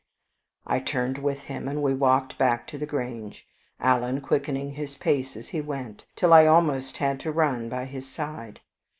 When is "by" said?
7.69-7.85